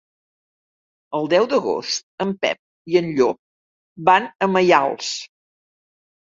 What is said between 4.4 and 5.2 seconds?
Maials.